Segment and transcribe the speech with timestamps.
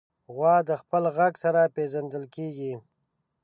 [0.33, 2.73] غوا د خپل غږ سره پېژندل کېږي.